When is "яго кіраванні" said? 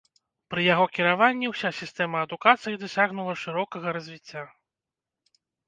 0.73-1.51